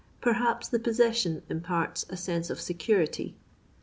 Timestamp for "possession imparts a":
0.79-2.17